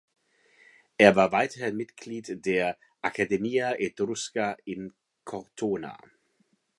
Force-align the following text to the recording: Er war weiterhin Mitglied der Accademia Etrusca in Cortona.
Er 0.97 1.15
war 1.15 1.31
weiterhin 1.31 1.77
Mitglied 1.77 2.43
der 2.47 2.75
Accademia 3.03 3.73
Etrusca 3.73 4.57
in 4.65 4.95
Cortona. 5.23 5.95